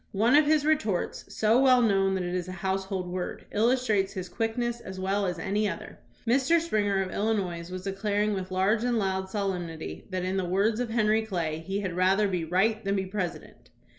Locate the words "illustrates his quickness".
3.51-4.79